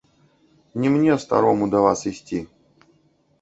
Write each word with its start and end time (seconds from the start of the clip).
Не 0.73 0.89
мне, 0.89 1.17
старому, 1.25 1.67
да 1.75 1.81
вас 1.85 2.03
ісці. 2.13 2.41